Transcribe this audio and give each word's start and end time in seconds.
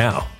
now. 0.00 0.39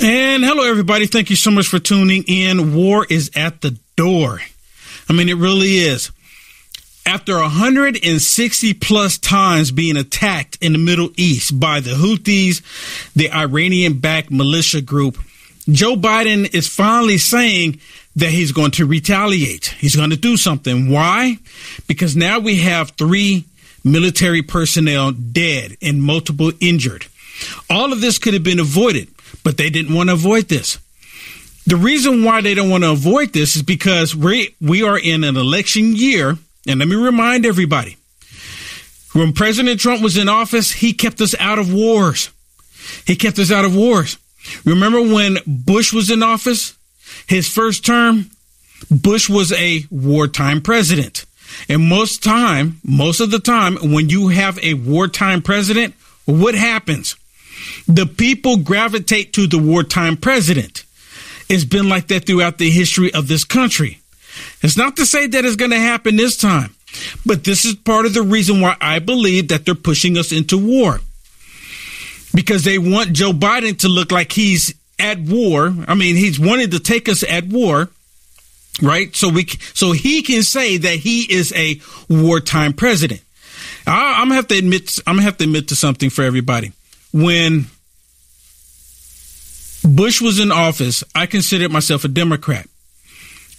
And 0.00 0.44
hello, 0.44 0.62
everybody. 0.62 1.06
Thank 1.06 1.28
you 1.28 1.34
so 1.34 1.50
much 1.50 1.66
for 1.66 1.80
tuning 1.80 2.22
in. 2.28 2.76
War 2.76 3.04
is 3.10 3.32
at 3.34 3.62
the 3.62 3.76
door. 3.96 4.40
I 5.08 5.12
mean, 5.12 5.28
it 5.28 5.36
really 5.36 5.78
is. 5.78 6.12
After 7.04 7.34
160 7.34 8.74
plus 8.74 9.18
times 9.18 9.72
being 9.72 9.96
attacked 9.96 10.56
in 10.60 10.72
the 10.72 10.78
Middle 10.78 11.10
East 11.16 11.58
by 11.58 11.80
the 11.80 11.92
Houthis, 11.92 12.62
the 13.14 13.32
Iranian 13.32 13.98
backed 13.98 14.30
militia 14.30 14.82
group, 14.82 15.18
Joe 15.68 15.96
Biden 15.96 16.54
is 16.54 16.68
finally 16.68 17.18
saying 17.18 17.80
that 18.14 18.30
he's 18.30 18.52
going 18.52 18.70
to 18.72 18.86
retaliate. 18.86 19.74
He's 19.78 19.96
going 19.96 20.10
to 20.10 20.16
do 20.16 20.36
something. 20.36 20.90
Why? 20.90 21.38
Because 21.88 22.14
now 22.14 22.38
we 22.38 22.58
have 22.58 22.90
three 22.90 23.46
military 23.82 24.42
personnel 24.42 25.10
dead 25.10 25.76
and 25.82 26.00
multiple 26.00 26.52
injured. 26.60 27.06
All 27.70 27.92
of 27.92 28.00
this 28.00 28.18
could 28.18 28.34
have 28.34 28.42
been 28.42 28.60
avoided, 28.60 29.08
but 29.44 29.56
they 29.56 29.70
didn't 29.70 29.94
want 29.94 30.08
to 30.08 30.14
avoid 30.14 30.48
this. 30.48 30.78
The 31.66 31.76
reason 31.76 32.24
why 32.24 32.40
they 32.40 32.54
don't 32.54 32.70
want 32.70 32.84
to 32.84 32.92
avoid 32.92 33.32
this 33.32 33.56
is 33.56 33.62
because 33.62 34.16
we, 34.16 34.54
we 34.60 34.82
are 34.82 34.98
in 34.98 35.22
an 35.24 35.36
election 35.36 35.94
year 35.94 36.38
and 36.66 36.78
let 36.78 36.88
me 36.88 36.96
remind 36.96 37.46
everybody 37.46 37.96
when 39.12 39.32
President 39.32 39.80
Trump 39.80 40.02
was 40.02 40.16
in 40.16 40.28
office, 40.28 40.70
he 40.70 40.92
kept 40.92 41.20
us 41.20 41.34
out 41.40 41.58
of 41.58 41.72
wars. 41.72 42.30
He 43.06 43.16
kept 43.16 43.38
us 43.38 43.50
out 43.50 43.64
of 43.64 43.74
wars. 43.74 44.18
Remember 44.64 45.00
when 45.00 45.38
Bush 45.46 45.92
was 45.92 46.10
in 46.10 46.22
office? 46.22 46.76
His 47.26 47.48
first 47.48 47.84
term, 47.84 48.30
Bush 48.90 49.28
was 49.28 49.52
a 49.52 49.84
wartime 49.90 50.60
president. 50.60 51.24
And 51.68 51.88
most 51.88 52.22
time, 52.22 52.80
most 52.84 53.20
of 53.20 53.30
the 53.30 53.38
time, 53.38 53.76
when 53.92 54.08
you 54.08 54.28
have 54.28 54.58
a 54.62 54.74
wartime 54.74 55.42
president, 55.42 55.94
what 56.24 56.54
happens? 56.54 57.16
The 57.86 58.06
people 58.06 58.58
gravitate 58.58 59.32
to 59.34 59.46
the 59.46 59.58
wartime 59.58 60.16
president. 60.16 60.84
It's 61.48 61.64
been 61.64 61.88
like 61.88 62.08
that 62.08 62.26
throughout 62.26 62.58
the 62.58 62.70
history 62.70 63.12
of 63.14 63.28
this 63.28 63.44
country. 63.44 64.00
It's 64.62 64.76
not 64.76 64.96
to 64.96 65.06
say 65.06 65.26
that 65.26 65.44
it's 65.44 65.56
going 65.56 65.70
to 65.70 65.78
happen 65.78 66.16
this 66.16 66.36
time, 66.36 66.74
but 67.24 67.44
this 67.44 67.64
is 67.64 67.74
part 67.74 68.06
of 68.06 68.14
the 68.14 68.22
reason 68.22 68.60
why 68.60 68.76
I 68.80 68.98
believe 68.98 69.48
that 69.48 69.64
they're 69.64 69.74
pushing 69.74 70.18
us 70.18 70.32
into 70.32 70.58
war. 70.58 71.00
Because 72.34 72.64
they 72.64 72.78
want 72.78 73.14
Joe 73.14 73.32
Biden 73.32 73.78
to 73.80 73.88
look 73.88 74.12
like 74.12 74.32
he's 74.32 74.74
at 74.98 75.18
war. 75.18 75.74
I 75.86 75.94
mean, 75.94 76.16
he's 76.16 76.38
wanted 76.38 76.72
to 76.72 76.80
take 76.80 77.08
us 77.08 77.22
at 77.22 77.46
war, 77.46 77.88
right? 78.82 79.14
So 79.16 79.30
we, 79.30 79.46
so 79.74 79.92
he 79.92 80.22
can 80.22 80.42
say 80.42 80.76
that 80.76 80.96
he 80.96 81.22
is 81.22 81.52
a 81.54 81.80
wartime 82.08 82.74
president. 82.74 83.22
I, 83.86 84.20
am 84.20 84.28
gonna 84.28 84.34
have 84.34 84.48
to 84.48 84.58
admit, 84.58 84.98
I'm 85.06 85.16
gonna 85.16 85.22
have 85.22 85.38
to 85.38 85.44
admit 85.44 85.68
to 85.68 85.76
something 85.76 86.10
for 86.10 86.22
everybody. 86.22 86.72
When 87.18 87.66
Bush 89.82 90.20
was 90.20 90.38
in 90.38 90.52
office, 90.52 91.02
I 91.16 91.26
considered 91.26 91.72
myself 91.72 92.04
a 92.04 92.08
Democrat. 92.08 92.68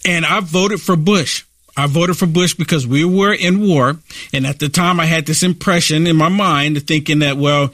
And 0.06 0.24
I 0.24 0.40
voted 0.40 0.80
for 0.80 0.96
Bush. 0.96 1.44
I 1.76 1.86
voted 1.86 2.16
for 2.16 2.26
Bush 2.26 2.54
because 2.54 2.86
we 2.86 3.04
were 3.04 3.34
in 3.34 3.68
war. 3.68 3.98
And 4.32 4.46
at 4.46 4.60
the 4.60 4.70
time, 4.70 4.98
I 4.98 5.04
had 5.04 5.26
this 5.26 5.42
impression 5.42 6.06
in 6.06 6.16
my 6.16 6.30
mind 6.30 6.86
thinking 6.86 7.18
that, 7.18 7.36
well, 7.36 7.72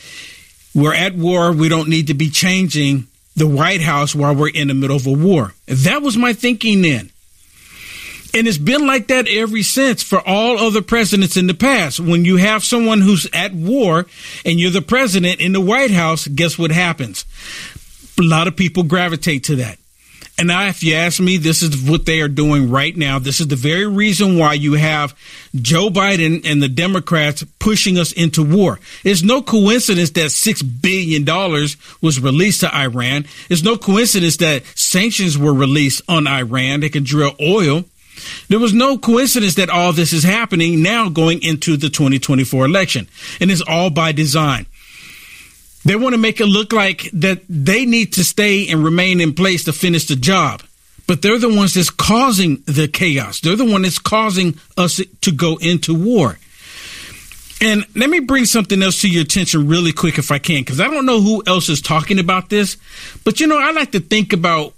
we're 0.74 0.94
at 0.94 1.14
war. 1.14 1.52
We 1.52 1.68
don't 1.68 1.88
need 1.88 2.08
to 2.08 2.14
be 2.14 2.30
changing 2.30 3.06
the 3.36 3.46
White 3.46 3.80
House 3.80 4.12
while 4.12 4.34
we're 4.34 4.48
in 4.48 4.66
the 4.68 4.74
middle 4.74 4.96
of 4.96 5.06
a 5.06 5.12
war. 5.12 5.54
That 5.66 6.02
was 6.02 6.16
my 6.16 6.32
thinking 6.32 6.82
then. 6.82 7.10
And 8.34 8.46
it's 8.46 8.58
been 8.58 8.86
like 8.86 9.08
that 9.08 9.28
ever 9.28 9.62
since 9.62 10.02
for 10.02 10.20
all 10.26 10.58
other 10.58 10.82
presidents 10.82 11.36
in 11.36 11.46
the 11.46 11.54
past. 11.54 12.00
When 12.00 12.24
you 12.24 12.36
have 12.36 12.64
someone 12.64 13.00
who's 13.00 13.28
at 13.32 13.54
war 13.54 14.06
and 14.44 14.60
you're 14.60 14.70
the 14.70 14.82
president 14.82 15.40
in 15.40 15.52
the 15.52 15.60
White 15.60 15.90
House, 15.90 16.26
guess 16.26 16.58
what 16.58 16.70
happens? 16.70 17.24
A 18.18 18.22
lot 18.22 18.48
of 18.48 18.56
people 18.56 18.82
gravitate 18.82 19.44
to 19.44 19.56
that. 19.56 19.78
And 20.38 20.48
now, 20.48 20.66
if 20.66 20.82
you 20.82 20.94
ask 20.94 21.18
me, 21.18 21.38
this 21.38 21.62
is 21.62 21.88
what 21.88 22.04
they 22.04 22.20
are 22.20 22.28
doing 22.28 22.70
right 22.70 22.94
now. 22.94 23.18
This 23.18 23.40
is 23.40 23.48
the 23.48 23.56
very 23.56 23.86
reason 23.86 24.36
why 24.36 24.52
you 24.52 24.74
have 24.74 25.16
Joe 25.54 25.88
Biden 25.88 26.44
and 26.44 26.62
the 26.62 26.68
Democrats 26.68 27.42
pushing 27.58 27.98
us 27.98 28.12
into 28.12 28.44
war. 28.44 28.78
It's 29.02 29.22
no 29.22 29.40
coincidence 29.40 30.10
that 30.10 30.26
$6 30.26 30.82
billion 30.82 31.24
was 32.02 32.20
released 32.20 32.60
to 32.60 32.74
Iran. 32.74 33.24
It's 33.48 33.62
no 33.62 33.78
coincidence 33.78 34.36
that 34.38 34.66
sanctions 34.74 35.38
were 35.38 35.54
released 35.54 36.02
on 36.06 36.26
Iran. 36.26 36.80
They 36.80 36.90
can 36.90 37.04
drill 37.04 37.34
oil. 37.40 37.84
There 38.48 38.58
was 38.58 38.72
no 38.72 38.98
coincidence 38.98 39.54
that 39.56 39.70
all 39.70 39.92
this 39.92 40.12
is 40.12 40.22
happening 40.22 40.82
now 40.82 41.08
going 41.08 41.42
into 41.42 41.76
the 41.76 41.88
2024 41.88 42.64
election. 42.64 43.08
And 43.40 43.50
it's 43.50 43.62
all 43.62 43.90
by 43.90 44.12
design. 44.12 44.66
They 45.84 45.94
want 45.96 46.14
to 46.14 46.18
make 46.20 46.40
it 46.40 46.46
look 46.46 46.72
like 46.72 47.10
that 47.12 47.42
they 47.48 47.86
need 47.86 48.14
to 48.14 48.24
stay 48.24 48.68
and 48.68 48.82
remain 48.82 49.20
in 49.20 49.34
place 49.34 49.64
to 49.64 49.72
finish 49.72 50.06
the 50.06 50.16
job. 50.16 50.62
But 51.06 51.22
they're 51.22 51.38
the 51.38 51.54
ones 51.54 51.74
that's 51.74 51.90
causing 51.90 52.62
the 52.66 52.88
chaos. 52.88 53.40
They're 53.40 53.54
the 53.54 53.64
one 53.64 53.82
that's 53.82 54.00
causing 54.00 54.58
us 54.76 55.00
to 55.20 55.32
go 55.32 55.56
into 55.58 55.94
war. 55.94 56.38
And 57.60 57.86
let 57.94 58.10
me 58.10 58.20
bring 58.20 58.44
something 58.44 58.82
else 58.82 59.00
to 59.02 59.08
your 59.08 59.22
attention 59.22 59.68
really 59.68 59.92
quick 59.92 60.18
if 60.18 60.30
I 60.30 60.38
can, 60.38 60.62
because 60.62 60.80
I 60.80 60.88
don't 60.88 61.06
know 61.06 61.20
who 61.20 61.42
else 61.46 61.68
is 61.68 61.80
talking 61.80 62.18
about 62.18 62.50
this. 62.50 62.76
But 63.24 63.40
you 63.40 63.46
know, 63.46 63.58
I 63.58 63.70
like 63.70 63.92
to 63.92 64.00
think 64.00 64.32
about 64.32 64.74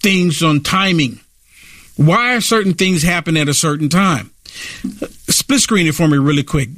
things 0.00 0.42
on 0.42 0.60
timing. 0.60 1.20
Why 1.96 2.34
are 2.34 2.40
certain 2.40 2.74
things 2.74 3.02
happen 3.02 3.36
at 3.36 3.48
a 3.48 3.54
certain 3.54 3.88
time? 3.88 4.30
Split 5.28 5.60
screen 5.60 5.86
it 5.86 5.94
for 5.94 6.08
me 6.08 6.18
really 6.18 6.42
quick. 6.42 6.68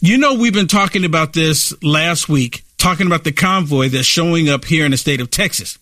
You 0.00 0.18
know, 0.18 0.34
we've 0.34 0.52
been 0.52 0.68
talking 0.68 1.04
about 1.04 1.32
this 1.32 1.74
last 1.82 2.28
week 2.28 2.64
talking 2.84 3.06
about 3.06 3.24
the 3.24 3.32
convoy 3.32 3.88
that's 3.88 4.06
showing 4.06 4.50
up 4.50 4.66
here 4.66 4.84
in 4.84 4.90
the 4.90 4.96
state 4.98 5.22
of 5.22 5.30
Texas. 5.30 5.78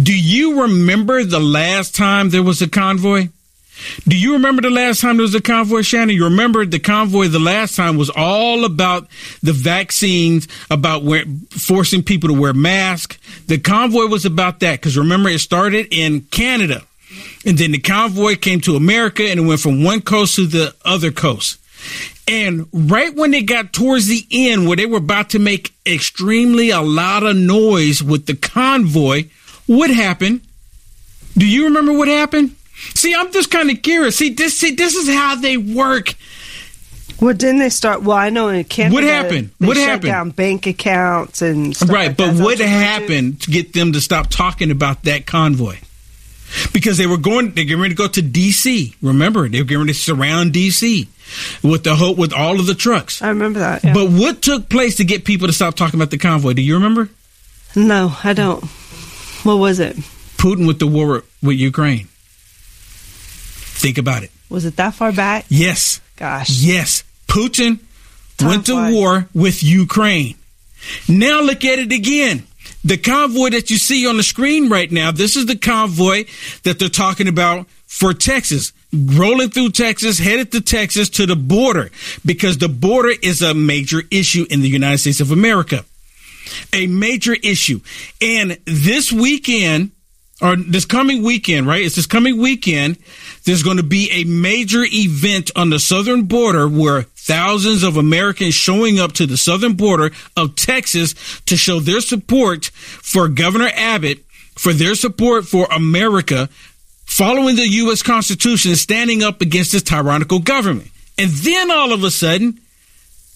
Do 0.00 0.14
you 0.14 0.60
remember 0.60 1.24
the 1.24 1.40
last 1.40 1.94
time 1.94 2.28
there 2.28 2.42
was 2.42 2.60
a 2.60 2.68
convoy? 2.68 3.28
Do 4.06 4.14
you 4.14 4.34
remember 4.34 4.60
the 4.60 4.68
last 4.68 5.00
time 5.00 5.16
there 5.16 5.22
was 5.22 5.34
a 5.34 5.40
convoy, 5.40 5.80
Shannon? 5.80 6.14
You 6.14 6.24
remember 6.24 6.66
the 6.66 6.78
convoy 6.78 7.28
the 7.28 7.38
last 7.38 7.76
time 7.76 7.96
was 7.96 8.10
all 8.10 8.66
about 8.66 9.08
the 9.42 9.54
vaccines, 9.54 10.48
about 10.70 11.02
forcing 11.50 12.02
people 12.02 12.28
to 12.28 12.38
wear 12.38 12.52
masks. 12.52 13.16
The 13.46 13.56
convoy 13.56 14.04
was 14.04 14.26
about 14.26 14.60
that 14.60 14.72
because 14.72 14.98
remember 14.98 15.30
it 15.30 15.38
started 15.38 15.88
in 15.90 16.22
Canada 16.30 16.82
and 17.44 17.58
then 17.58 17.72
the 17.72 17.78
convoy 17.78 18.36
came 18.36 18.60
to 18.62 18.76
America 18.76 19.22
and 19.24 19.40
it 19.40 19.42
went 19.44 19.60
from 19.60 19.84
one 19.84 20.00
coast 20.00 20.36
to 20.36 20.46
the 20.46 20.74
other 20.84 21.10
coast. 21.10 21.58
And 22.28 22.66
right 22.72 23.14
when 23.14 23.30
they 23.30 23.42
got 23.42 23.72
towards 23.72 24.06
the 24.06 24.26
end, 24.30 24.66
where 24.66 24.76
they 24.76 24.86
were 24.86 24.98
about 24.98 25.30
to 25.30 25.38
make 25.38 25.72
extremely 25.86 26.70
a 26.70 26.80
lot 26.80 27.22
of 27.22 27.36
noise 27.36 28.02
with 28.02 28.26
the 28.26 28.34
convoy, 28.34 29.26
what 29.66 29.90
happened? 29.90 30.40
Do 31.38 31.46
you 31.46 31.64
remember 31.64 31.92
what 31.92 32.08
happened? 32.08 32.56
See, 32.94 33.14
I'm 33.14 33.32
just 33.32 33.50
kind 33.50 33.70
of 33.70 33.82
curious. 33.82 34.16
See, 34.16 34.30
this 34.30 34.58
see, 34.58 34.74
this 34.74 34.94
is 34.94 35.08
how 35.08 35.36
they 35.36 35.56
work. 35.56 36.14
Well, 37.20 37.34
didn't 37.34 37.58
they 37.58 37.70
start? 37.70 38.02
Well, 38.02 38.16
I 38.16 38.30
know 38.30 38.48
in 38.48 38.62
Canada, 38.64 38.94
what 38.94 39.04
happened? 39.04 39.50
what 39.58 39.76
happened? 39.76 40.10
Down 40.10 40.30
bank 40.30 40.66
accounts 40.66 41.40
and 41.40 41.68
right. 41.88 42.08
like 42.08 42.16
but 42.16 42.32
that. 42.32 42.44
what 42.44 42.58
happened 42.58 43.40
to 43.42 43.50
get 43.50 43.72
them 43.72 43.92
to 43.92 44.00
stop 44.00 44.28
talking 44.28 44.70
about 44.70 45.04
that 45.04 45.26
convoy? 45.26 45.76
Because 46.72 46.96
they 46.96 47.06
were 47.06 47.16
going, 47.16 47.52
they're 47.52 47.64
getting 47.64 47.80
ready 47.80 47.94
to 47.94 47.98
go 47.98 48.08
to 48.08 48.22
D.C. 48.22 48.94
Remember, 49.02 49.48
they 49.48 49.60
were 49.60 49.64
getting 49.64 49.80
ready 49.80 49.92
to 49.92 49.98
surround 49.98 50.52
D.C 50.52 51.08
with 51.62 51.84
the 51.84 51.94
hope 51.94 52.16
with 52.16 52.32
all 52.32 52.58
of 52.60 52.66
the 52.66 52.74
trucks. 52.74 53.22
I 53.22 53.28
remember 53.28 53.60
that. 53.60 53.84
Yeah. 53.84 53.94
But 53.94 54.10
what 54.10 54.42
took 54.42 54.68
place 54.68 54.96
to 54.96 55.04
get 55.04 55.24
people 55.24 55.46
to 55.46 55.52
stop 55.52 55.74
talking 55.74 55.98
about 55.98 56.10
the 56.10 56.18
convoy? 56.18 56.54
Do 56.54 56.62
you 56.62 56.74
remember? 56.74 57.08
No, 57.74 58.14
I 58.22 58.32
don't. 58.32 58.64
What 59.44 59.56
was 59.56 59.80
it? 59.80 59.96
Putin 60.38 60.66
with 60.66 60.78
the 60.78 60.86
war 60.86 61.24
with 61.42 61.56
Ukraine. 61.56 62.08
Think 63.78 63.98
about 63.98 64.22
it. 64.22 64.30
Was 64.48 64.64
it 64.64 64.76
that 64.76 64.94
far 64.94 65.12
back? 65.12 65.44
Yes. 65.48 66.00
Gosh. 66.16 66.50
Yes. 66.50 67.04
Putin 67.26 67.80
Time 68.38 68.48
went 68.48 68.66
to 68.66 68.92
war 68.92 69.28
with 69.34 69.62
Ukraine. 69.62 70.36
Now 71.08 71.42
look 71.42 71.64
at 71.64 71.78
it 71.78 71.92
again. 71.92 72.45
The 72.86 72.96
convoy 72.96 73.50
that 73.50 73.68
you 73.68 73.78
see 73.78 74.06
on 74.06 74.16
the 74.16 74.22
screen 74.22 74.68
right 74.68 74.90
now, 74.92 75.10
this 75.10 75.34
is 75.34 75.46
the 75.46 75.56
convoy 75.56 76.24
that 76.62 76.78
they're 76.78 76.88
talking 76.88 77.26
about 77.26 77.66
for 77.86 78.14
Texas 78.14 78.72
rolling 78.92 79.50
through 79.50 79.70
Texas, 79.70 80.20
headed 80.20 80.52
to 80.52 80.60
Texas 80.60 81.08
to 81.10 81.26
the 81.26 81.34
border 81.34 81.90
because 82.24 82.58
the 82.58 82.68
border 82.68 83.12
is 83.22 83.42
a 83.42 83.54
major 83.54 84.02
issue 84.12 84.46
in 84.50 84.60
the 84.60 84.68
United 84.68 84.98
States 84.98 85.20
of 85.20 85.32
America. 85.32 85.84
A 86.72 86.86
major 86.86 87.34
issue. 87.34 87.80
And 88.22 88.56
this 88.66 89.12
weekend, 89.12 89.90
or 90.40 90.54
this 90.54 90.84
coming 90.84 91.24
weekend, 91.24 91.66
right? 91.66 91.84
It's 91.84 91.96
this 91.96 92.06
coming 92.06 92.38
weekend. 92.38 92.98
There's 93.44 93.64
going 93.64 93.78
to 93.78 93.82
be 93.82 94.10
a 94.12 94.22
major 94.22 94.84
event 94.84 95.50
on 95.56 95.70
the 95.70 95.80
southern 95.80 96.26
border 96.26 96.68
where 96.68 97.06
thousands 97.26 97.82
of 97.82 97.96
Americans 97.96 98.54
showing 98.54 99.00
up 99.00 99.12
to 99.12 99.26
the 99.26 99.36
southern 99.36 99.72
border 99.72 100.12
of 100.36 100.54
Texas 100.54 101.14
to 101.46 101.56
show 101.56 101.80
their 101.80 102.00
support 102.00 102.66
for 102.66 103.26
Governor 103.26 103.68
Abbott, 103.74 104.24
for 104.54 104.72
their 104.72 104.94
support 104.94 105.44
for 105.44 105.66
America, 105.72 106.48
following 107.04 107.56
the 107.56 107.68
U.S. 107.68 108.02
Constitution 108.02 108.70
and 108.70 108.78
standing 108.78 109.22
up 109.24 109.40
against 109.40 109.72
this 109.72 109.82
tyrannical 109.82 110.38
government. 110.38 110.90
And 111.18 111.30
then 111.30 111.70
all 111.70 111.92
of 111.92 112.04
a 112.04 112.10
sudden, 112.10 112.60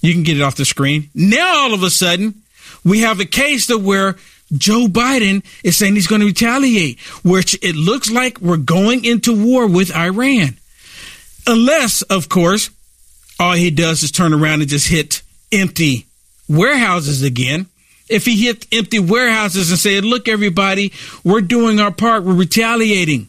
you 0.01 0.13
can 0.13 0.23
get 0.23 0.37
it 0.37 0.43
off 0.43 0.55
the 0.55 0.65
screen. 0.65 1.11
Now 1.15 1.65
all 1.65 1.75
of 1.75 1.83
a 1.83 1.91
sudden, 1.91 2.43
we 2.85 3.01
have 3.01 3.19
a 3.19 3.25
case 3.25 3.67
that 3.67 3.79
where 3.79 4.17
Joe 4.53 4.87
Biden 4.87 5.45
is 5.65 5.77
saying 5.77 5.95
he's 5.95 6.07
going 6.07 6.21
to 6.21 6.27
retaliate, 6.27 7.01
which 7.25 7.59
it 7.63 7.75
looks 7.75 8.11
like 8.11 8.41
we're 8.41 8.57
going 8.57 9.05
into 9.05 9.45
war 9.45 9.67
with 9.67 9.95
Iran. 9.95 10.57
Unless, 11.47 12.03
of 12.03 12.29
course, 12.29 12.71
all 13.41 13.55
he 13.55 13.71
does 13.71 14.03
is 14.03 14.13
turn 14.13 14.35
around 14.35 14.61
and 14.61 14.69
just 14.69 14.87
hit 14.87 15.23
empty 15.51 16.07
warehouses 16.49 17.23
again. 17.23 17.67
If 18.09 18.27
he 18.27 18.45
hit 18.45 18.67
empty 18.71 18.99
warehouses 18.99 19.71
and 19.71 19.79
said, 19.79 20.05
look, 20.05 20.29
everybody, 20.29 20.93
we're 21.25 21.41
doing 21.41 21.81
our 21.81 21.91
part, 21.91 22.25
we're 22.25 22.35
retaliating. 22.35 23.29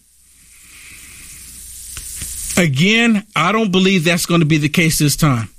Again, 2.58 3.26
I 3.36 3.52
don't 3.52 3.72
believe 3.72 4.04
that's 4.04 4.26
going 4.26 4.42
to 4.42 4.46
be 4.46 4.58
the 4.58 4.70
case 4.70 5.00
this 5.00 5.16
time. 5.16 5.50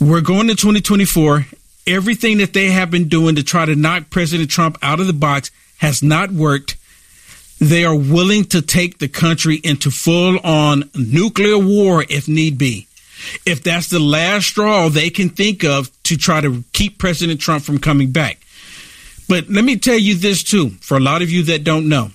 We're 0.00 0.22
going 0.22 0.48
to 0.48 0.54
2024. 0.54 1.46
Everything 1.86 2.38
that 2.38 2.54
they 2.54 2.66
have 2.70 2.90
been 2.90 3.08
doing 3.08 3.36
to 3.36 3.42
try 3.42 3.66
to 3.66 3.76
knock 3.76 4.08
President 4.08 4.48
Trump 4.50 4.78
out 4.82 5.00
of 5.00 5.06
the 5.06 5.12
box 5.12 5.50
has 5.78 6.02
not 6.02 6.30
worked. 6.30 6.76
They 7.60 7.84
are 7.84 7.94
willing 7.94 8.44
to 8.46 8.62
take 8.62 8.98
the 8.98 9.08
country 9.08 9.60
into 9.62 9.90
full 9.90 10.38
on 10.40 10.90
nuclear 10.94 11.58
war 11.58 12.04
if 12.08 12.28
need 12.28 12.56
be. 12.56 12.86
If 13.46 13.62
that's 13.62 13.88
the 13.88 14.00
last 14.00 14.46
straw 14.46 14.88
they 14.88 15.10
can 15.10 15.28
think 15.28 15.64
of 15.64 15.90
to 16.04 16.16
try 16.16 16.40
to 16.40 16.64
keep 16.72 16.98
President 16.98 17.40
Trump 17.40 17.64
from 17.64 17.78
coming 17.78 18.10
back. 18.10 18.38
But 19.28 19.48
let 19.48 19.64
me 19.64 19.76
tell 19.76 19.98
you 19.98 20.14
this 20.14 20.42
too, 20.42 20.70
for 20.80 20.96
a 20.96 21.00
lot 21.00 21.22
of 21.22 21.30
you 21.30 21.44
that 21.44 21.64
don't 21.64 21.88
know. 21.88 22.10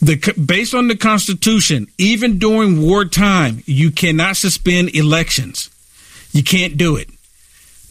The, 0.00 0.16
based 0.46 0.74
on 0.74 0.88
the 0.88 0.96
Constitution, 0.96 1.86
even 1.98 2.38
during 2.38 2.80
wartime, 2.80 3.62
you 3.66 3.90
cannot 3.90 4.36
suspend 4.36 4.94
elections. 4.94 5.68
You 6.32 6.42
can't 6.42 6.78
do 6.78 6.96
it 6.96 7.10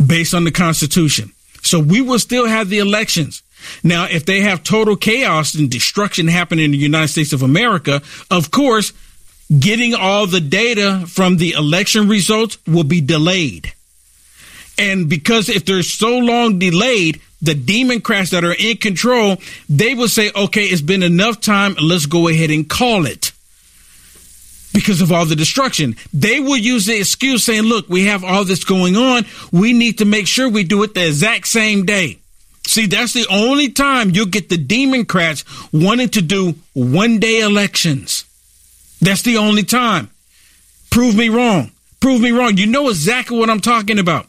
based 0.03 0.33
on 0.33 0.43
the 0.43 0.51
Constitution. 0.51 1.31
So 1.61 1.79
we 1.79 2.01
will 2.01 2.19
still 2.19 2.47
have 2.47 2.69
the 2.69 2.79
elections. 2.79 3.43
Now, 3.83 4.05
if 4.05 4.25
they 4.25 4.41
have 4.41 4.63
total 4.63 4.95
chaos 4.95 5.53
and 5.53 5.69
destruction 5.69 6.27
happening 6.27 6.65
in 6.65 6.71
the 6.71 6.77
United 6.77 7.09
States 7.09 7.33
of 7.33 7.43
America, 7.43 8.01
of 8.31 8.51
course, 8.51 8.93
getting 9.57 9.95
all 9.95 10.27
the 10.27 10.41
data 10.41 11.05
from 11.07 11.37
the 11.37 11.53
election 11.53 12.07
results 12.07 12.57
will 12.67 12.83
be 12.83 13.01
delayed. 13.01 13.73
And 14.77 15.09
because 15.09 15.49
if 15.49 15.65
they're 15.65 15.83
so 15.83 16.19
long 16.19 16.59
delayed, 16.59 17.19
the 17.41 17.55
Democrats 17.55 18.31
that 18.31 18.43
are 18.43 18.55
in 18.57 18.77
control, 18.77 19.37
they 19.67 19.93
will 19.93 20.07
say, 20.07 20.31
okay, 20.35 20.65
it's 20.65 20.81
been 20.81 21.03
enough 21.03 21.41
time. 21.41 21.75
Let's 21.81 22.05
go 22.05 22.27
ahead 22.27 22.51
and 22.51 22.69
call 22.69 23.05
it 23.05 23.31
because 24.73 25.01
of 25.01 25.11
all 25.11 25.25
the 25.25 25.35
destruction. 25.35 25.95
They 26.13 26.39
will 26.39 26.57
use 26.57 26.85
the 26.85 26.97
excuse 26.97 27.43
saying, 27.43 27.63
look, 27.63 27.89
we 27.89 28.05
have 28.05 28.23
all 28.23 28.45
this 28.45 28.63
going 28.63 28.95
on. 28.95 29.25
We 29.51 29.73
need 29.73 29.97
to 29.97 30.05
make 30.05 30.27
sure 30.27 30.49
we 30.49 30.63
do 30.63 30.83
it 30.83 30.93
the 30.93 31.07
exact 31.07 31.47
same 31.47 31.85
day. 31.85 32.19
See, 32.67 32.85
that's 32.85 33.13
the 33.13 33.25
only 33.31 33.69
time 33.69 34.11
you'll 34.11 34.27
get 34.27 34.49
the 34.49 34.57
Democrats 34.57 35.43
wanting 35.73 36.09
to 36.09 36.21
do 36.21 36.55
one 36.73 37.19
day 37.19 37.39
elections. 37.39 38.25
That's 39.01 39.21
the 39.21 39.37
only 39.37 39.63
time. 39.63 40.09
Prove 40.89 41.15
me 41.15 41.29
wrong. 41.29 41.71
Prove 41.99 42.21
me 42.21 42.31
wrong. 42.31 42.57
You 42.57 42.67
know 42.67 42.89
exactly 42.89 43.37
what 43.37 43.49
I'm 43.49 43.59
talking 43.59 43.99
about. 43.99 44.27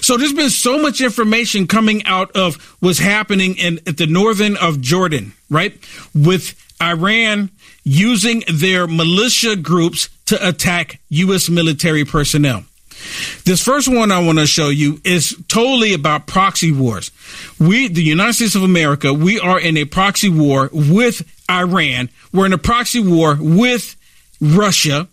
So 0.00 0.16
there's 0.16 0.32
been 0.32 0.50
so 0.50 0.80
much 0.80 1.00
information 1.00 1.66
coming 1.66 2.04
out 2.06 2.30
of 2.32 2.56
what's 2.80 2.98
happening 2.98 3.56
in 3.56 3.80
at 3.86 3.98
the 3.98 4.06
northern 4.06 4.56
of 4.56 4.80
Jordan, 4.80 5.34
right? 5.50 5.78
With 6.14 6.54
Iran 6.82 7.50
using 7.84 8.42
their 8.52 8.86
militia 8.86 9.56
groups 9.56 10.08
to 10.26 10.48
attack 10.48 11.00
U.S. 11.10 11.48
military 11.48 12.04
personnel. 12.04 12.64
This 13.44 13.62
first 13.62 13.88
one 13.88 14.10
I 14.10 14.18
want 14.20 14.38
to 14.38 14.46
show 14.46 14.68
you 14.68 15.00
is 15.04 15.36
totally 15.48 15.94
about 15.94 16.26
proxy 16.26 16.72
wars. 16.72 17.10
We, 17.58 17.88
the 17.88 18.02
United 18.02 18.34
States 18.34 18.54
of 18.54 18.62
America, 18.62 19.12
we 19.12 19.38
are 19.38 19.60
in 19.60 19.76
a 19.76 19.84
proxy 19.84 20.28
war 20.28 20.70
with 20.72 21.22
Iran. 21.50 22.08
We're 22.32 22.46
in 22.46 22.52
a 22.52 22.58
proxy 22.58 23.00
war 23.00 23.36
with 23.38 23.96
Russia. 24.40 25.08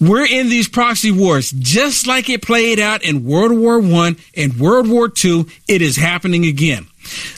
We're 0.00 0.26
in 0.26 0.48
these 0.48 0.68
proxy 0.68 1.10
wars 1.10 1.50
just 1.50 2.06
like 2.06 2.30
it 2.30 2.42
played 2.42 2.80
out 2.80 3.04
in 3.04 3.24
World 3.24 3.52
War 3.52 3.78
One 3.78 4.16
and 4.34 4.58
World 4.58 4.88
War 4.88 5.08
Two. 5.08 5.46
It 5.68 5.82
is 5.82 5.96
happening 5.96 6.46
again. 6.46 6.86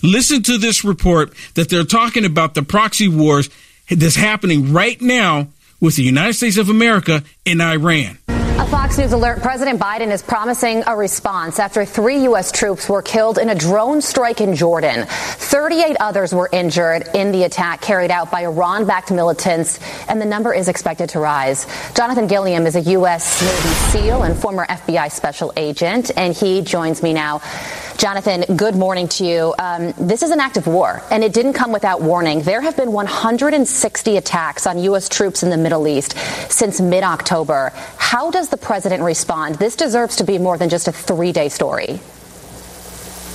Listen 0.02 0.42
to 0.44 0.58
this 0.58 0.84
report 0.84 1.34
that 1.54 1.68
they're 1.68 1.84
talking 1.84 2.24
about 2.24 2.54
the 2.54 2.62
proxy 2.62 3.08
wars 3.08 3.50
that's 3.88 4.16
happening 4.16 4.72
right 4.72 5.00
now 5.00 5.48
with 5.80 5.96
the 5.96 6.04
United 6.04 6.34
States 6.34 6.56
of 6.56 6.68
America 6.68 7.24
and 7.44 7.60
Iran. 7.60 8.18
A 8.62 8.66
Fox 8.66 8.96
News 8.96 9.12
alert 9.12 9.42
President 9.42 9.80
Biden 9.80 10.12
is 10.12 10.22
promising 10.22 10.84
a 10.86 10.94
response 10.94 11.58
after 11.58 11.84
three 11.84 12.22
U.S. 12.22 12.52
troops 12.52 12.88
were 12.88 13.02
killed 13.02 13.38
in 13.38 13.48
a 13.48 13.56
drone 13.56 14.00
strike 14.00 14.40
in 14.40 14.54
Jordan. 14.54 15.04
38 15.08 15.96
others 15.98 16.32
were 16.32 16.48
injured 16.52 17.08
in 17.12 17.32
the 17.32 17.42
attack 17.42 17.80
carried 17.80 18.12
out 18.12 18.30
by 18.30 18.42
Iran 18.42 18.86
backed 18.86 19.10
militants, 19.10 19.80
and 20.08 20.20
the 20.20 20.26
number 20.26 20.54
is 20.54 20.68
expected 20.68 21.08
to 21.08 21.18
rise. 21.18 21.66
Jonathan 21.96 22.28
Gilliam 22.28 22.64
is 22.64 22.76
a 22.76 22.82
U.S. 22.82 23.42
Navy 23.42 23.74
SEAL 23.90 24.22
and 24.22 24.36
former 24.36 24.64
FBI 24.66 25.10
special 25.10 25.52
agent, 25.56 26.12
and 26.16 26.32
he 26.32 26.60
joins 26.62 27.02
me 27.02 27.12
now. 27.12 27.42
Jonathan, 27.98 28.56
good 28.56 28.74
morning 28.74 29.06
to 29.06 29.24
you. 29.24 29.54
Um, 29.58 29.92
this 29.98 30.22
is 30.22 30.30
an 30.30 30.40
act 30.40 30.56
of 30.56 30.66
war, 30.66 31.02
and 31.10 31.22
it 31.22 31.32
didn't 31.32 31.52
come 31.52 31.72
without 31.72 32.00
warning. 32.00 32.42
There 32.42 32.60
have 32.60 32.76
been 32.76 32.92
160 32.92 34.16
attacks 34.16 34.66
on 34.66 34.78
U.S. 34.78 35.08
troops 35.08 35.42
in 35.42 35.50
the 35.50 35.56
Middle 35.56 35.86
East 35.86 36.16
since 36.50 36.80
mid 36.80 37.04
October. 37.04 37.70
How 37.98 38.30
does 38.30 38.48
the 38.52 38.56
president 38.58 39.02
respond? 39.02 39.56
This 39.56 39.74
deserves 39.74 40.16
to 40.16 40.24
be 40.24 40.38
more 40.38 40.58
than 40.58 40.68
just 40.68 40.86
a 40.86 40.92
three 40.92 41.32
day 41.32 41.48
story. 41.48 41.98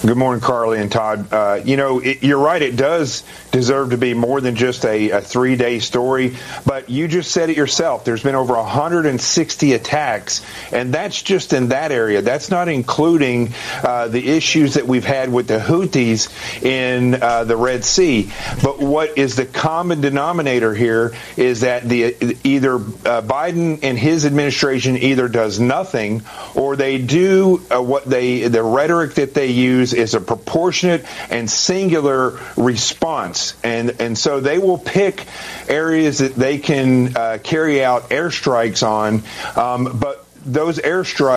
Good 0.06 0.16
morning, 0.16 0.42
Carly 0.42 0.80
and 0.80 0.92
Todd. 0.92 1.34
Uh, 1.34 1.60
you 1.66 1.76
know, 1.76 2.00
it, 2.00 2.22
you're 2.22 2.38
right. 2.38 2.62
It 2.62 2.76
does 2.76 3.24
deserve 3.52 3.90
to 3.90 3.98
be 3.98 4.14
more 4.14 4.40
than 4.40 4.56
just 4.56 4.86
a, 4.86 5.10
a 5.10 5.22
three 5.22 5.56
day 5.56 5.80
story. 5.80 6.36
But 6.68 6.92
you 6.92 7.08
just 7.08 7.32
said 7.32 7.50
it 7.50 7.58
yourself. 7.58 8.06
There's 8.06 8.22
been 8.22 8.36
over 8.36 8.54
160 8.54 9.74
attacks, 9.74 10.46
and 10.72 10.94
that's 10.94 11.20
just 11.24 11.52
in 11.52 11.70
that 11.70 11.92
area. 11.92 12.22
That's 12.22 12.52
not 12.52 12.70
including 12.70 13.54
uh, 13.84 14.08
the 14.10 14.30
issues 14.30 14.76
that 14.76 14.86
we've 14.86 15.04
had 15.04 15.34
with 15.34 15.48
the 15.48 15.58
Houthis 15.58 16.30
in 16.62 17.16
uh, 17.16 17.46
the 17.46 17.58
Red 17.58 17.84
Sea. 17.84 18.32
But 18.62 18.78
what 18.78 19.18
is 19.18 19.36
the 19.36 19.48
common 19.48 20.00
denominator 20.02 20.76
here 20.76 21.16
is 21.38 21.62
that 21.62 21.90
the 21.90 22.38
either 22.44 22.76
uh, 22.76 23.24
Biden 23.24 23.80
and 23.82 23.98
his 23.98 24.28
administration 24.28 24.96
either 24.96 25.28
does 25.28 25.60
nothing 25.60 26.22
or 26.54 26.76
they 26.76 27.00
do 27.00 27.64
uh, 27.72 27.82
what 27.82 28.06
they 28.06 28.48
the 28.48 28.62
rhetoric 28.62 29.16
that 29.16 29.34
they 29.34 29.48
use 29.48 29.87
is 29.94 30.14
a 30.14 30.22
proportionate 30.22 31.06
and 31.30 31.50
singular 31.50 32.40
response. 32.56 33.56
And, 33.64 34.00
and 34.00 34.18
so 34.18 34.40
they 34.40 34.58
will 34.58 34.78
pick 34.78 35.26
areas 35.68 36.20
that 36.20 36.36
they 36.36 36.58
can 36.58 37.16
uh, 37.16 37.38
carry 37.44 37.84
out 37.84 38.10
airstrikes 38.10 38.86
on. 38.86 39.24
Um, 39.56 39.98
but 40.00 40.26
those 40.46 40.78
airstrikes 40.80 41.37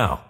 now. 0.00 0.29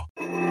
now. 0.17 0.50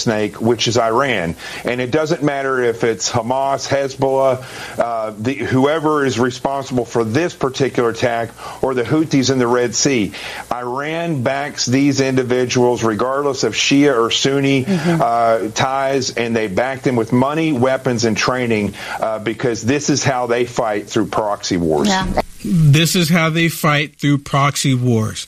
snake, 0.01 0.41
which 0.41 0.67
is 0.67 0.77
Iran. 0.77 1.35
And 1.63 1.81
it 1.81 1.91
doesn't 1.91 2.23
matter 2.23 2.61
if 2.61 2.83
it's 2.83 3.09
Hamas, 3.09 3.67
Hezbollah, 3.67 4.79
uh, 4.79 5.13
the, 5.17 5.33
whoever 5.35 6.05
is 6.05 6.19
responsible 6.19 6.85
for 6.85 7.03
this 7.03 7.33
particular 7.33 7.89
attack, 7.89 8.29
or 8.63 8.73
the 8.73 8.83
Houthis 8.83 9.31
in 9.31 9.39
the 9.39 9.47
Red 9.47 9.75
Sea. 9.75 10.13
Iran 10.51 11.23
backs 11.23 11.65
these 11.65 12.01
individuals, 12.01 12.83
regardless 12.83 13.43
of 13.43 13.53
Shia 13.53 13.95
or 13.97 14.11
Sunni 14.11 14.65
mm-hmm. 14.65 15.01
uh, 15.01 15.51
ties, 15.51 16.17
and 16.17 16.35
they 16.35 16.47
back 16.47 16.81
them 16.81 16.95
with 16.95 17.11
money, 17.11 17.53
weapons, 17.53 18.05
and 18.05 18.17
training 18.17 18.73
uh, 18.99 19.19
because 19.19 19.61
this 19.61 19.89
is 19.89 20.03
how 20.03 20.27
they 20.27 20.45
fight 20.45 20.87
through 20.87 21.07
proxy 21.07 21.57
wars. 21.57 21.87
Yeah. 21.87 22.21
This 22.43 22.95
is 22.95 23.09
how 23.09 23.29
they 23.29 23.49
fight 23.49 23.99
through 23.99 24.19
proxy 24.19 24.73
wars. 24.73 25.27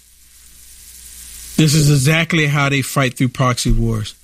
This 1.55 1.75
is 1.75 1.91
exactly 1.91 2.47
how 2.47 2.69
they 2.69 2.81
fight 2.81 3.15
through 3.15 3.29
proxy 3.29 3.71
wars. 3.71 4.15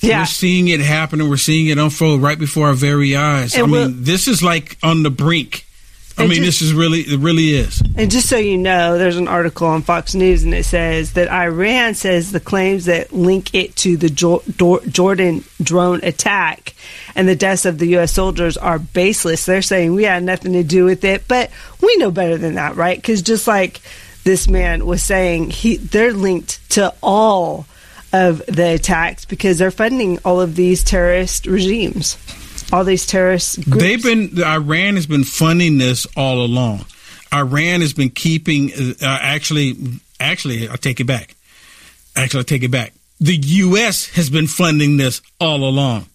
Yeah. 0.00 0.20
We're 0.20 0.26
seeing 0.26 0.68
it 0.68 0.80
happen 0.80 1.20
and 1.20 1.28
we're 1.28 1.36
seeing 1.36 1.66
it 1.68 1.78
unfold 1.78 2.22
right 2.22 2.38
before 2.38 2.68
our 2.68 2.74
very 2.74 3.16
eyes. 3.16 3.54
And 3.54 3.64
I 3.64 3.66
mean, 3.66 4.02
this 4.02 4.28
is 4.28 4.42
like 4.42 4.78
on 4.82 5.02
the 5.02 5.10
brink. 5.10 5.66
I 6.18 6.26
mean, 6.26 6.42
just, 6.42 6.60
this 6.60 6.62
is 6.62 6.74
really, 6.74 7.00
it 7.00 7.18
really 7.20 7.54
is. 7.54 7.82
And 7.96 8.10
just 8.10 8.28
so 8.28 8.36
you 8.36 8.58
know, 8.58 8.98
there's 8.98 9.16
an 9.16 9.28
article 9.28 9.66
on 9.68 9.82
Fox 9.82 10.14
News 10.14 10.42
and 10.42 10.52
it 10.52 10.64
says 10.64 11.14
that 11.14 11.28
Iran 11.30 11.94
says 11.94 12.30
the 12.30 12.40
claims 12.40 12.86
that 12.86 13.12
link 13.12 13.54
it 13.54 13.74
to 13.76 13.96
the 13.96 14.10
jo- 14.10 14.42
Jordan 14.88 15.44
drone 15.62 16.00
attack 16.02 16.74
and 17.14 17.26
the 17.26 17.36
deaths 17.36 17.64
of 17.64 17.78
the 17.78 17.86
U.S. 17.88 18.12
soldiers 18.12 18.58
are 18.58 18.78
baseless. 18.78 19.46
They're 19.46 19.62
saying 19.62 19.94
we 19.94 20.04
had 20.04 20.22
nothing 20.22 20.52
to 20.52 20.62
do 20.62 20.84
with 20.84 21.04
it, 21.04 21.26
but 21.26 21.50
we 21.80 21.96
know 21.96 22.10
better 22.10 22.36
than 22.36 22.54
that, 22.54 22.76
right? 22.76 22.98
Because 22.98 23.22
just 23.22 23.46
like 23.46 23.80
this 24.24 24.46
man 24.46 24.84
was 24.84 25.02
saying, 25.02 25.50
he 25.50 25.76
they're 25.78 26.12
linked 26.12 26.68
to 26.70 26.92
all 27.02 27.66
of 28.12 28.44
the 28.46 28.74
attacks 28.74 29.24
because 29.24 29.58
they're 29.58 29.70
funding 29.70 30.18
all 30.24 30.40
of 30.40 30.56
these 30.56 30.82
terrorist 30.82 31.46
regimes, 31.46 32.16
all 32.72 32.84
these 32.84 33.06
terrorist 33.06 33.62
groups. 33.64 33.78
They've 33.78 34.02
been 34.02 34.42
Iran 34.42 34.96
has 34.96 35.06
been 35.06 35.24
funding 35.24 35.78
this 35.78 36.06
all 36.16 36.44
along. 36.44 36.84
Iran 37.32 37.80
has 37.80 37.92
been 37.92 38.10
keeping 38.10 38.72
uh, 38.72 38.94
actually 39.02 39.76
actually 40.18 40.68
I 40.68 40.76
take 40.76 41.00
it 41.00 41.06
back. 41.06 41.36
Actually 42.16 42.40
I 42.40 42.44
take 42.44 42.62
it 42.62 42.70
back. 42.70 42.92
The 43.20 43.36
US 43.36 44.06
has 44.10 44.30
been 44.30 44.46
funding 44.46 44.96
this 44.96 45.22
all 45.40 45.64
along. 45.64 46.06